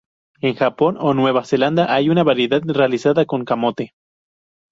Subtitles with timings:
[0.41, 3.93] En Japón o Nueva Zelanda hay la variedad realizada con camote.